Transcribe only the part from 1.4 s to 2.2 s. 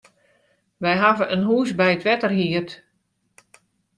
hûs by it